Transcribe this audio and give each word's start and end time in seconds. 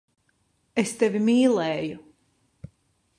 Es 0.83 0.93
tevi 1.03 1.21
mīlēju. 1.27 2.01